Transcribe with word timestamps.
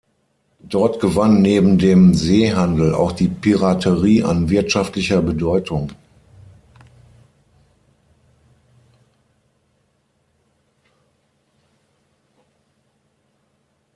Dort 0.63 0.99
gewann 0.99 1.43
neben 1.43 1.77
dem 1.77 2.15
Seehandel 2.15 2.95
auch 2.95 3.11
die 3.11 3.27
Piraterie 3.27 4.23
an 4.23 4.49
wirtschaftlicher 4.49 5.21
Bedeutung. 5.21 5.91